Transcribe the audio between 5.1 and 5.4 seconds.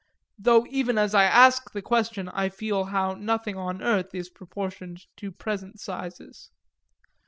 to